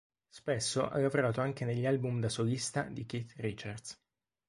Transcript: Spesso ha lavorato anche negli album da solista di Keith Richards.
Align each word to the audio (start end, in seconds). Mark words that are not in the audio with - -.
Spesso 0.31 0.89
ha 0.89 0.97
lavorato 0.97 1.41
anche 1.41 1.63
negli 1.63 1.85
album 1.85 2.19
da 2.19 2.27
solista 2.27 2.81
di 2.81 3.05
Keith 3.05 3.33
Richards. 3.37 4.01